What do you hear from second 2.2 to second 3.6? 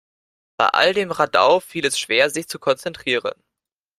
sich zu konzentrieren.